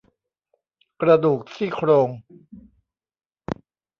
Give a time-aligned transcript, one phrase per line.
[1.01, 2.09] กระดูกซี่โครง